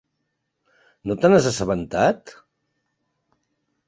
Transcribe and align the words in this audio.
No 1.11 1.17
te 1.25 1.29
n'has 1.31 1.49
assabentat? 1.49 2.33